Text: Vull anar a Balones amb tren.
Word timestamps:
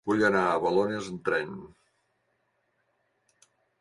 Vull 0.09 0.23
anar 0.27 0.39
a 0.53 0.61
Balones 0.63 1.09
amb 1.11 1.21
tren. 1.29 1.51